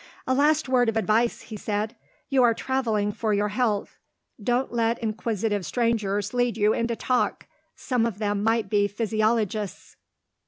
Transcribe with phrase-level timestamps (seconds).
[0.25, 1.95] "A last word of advice," he said.
[2.27, 3.99] "You are travelling for your health;
[4.43, 7.45] don't let inquisitive strangers lead you into talk.
[7.75, 9.97] Some of them might be physiologists."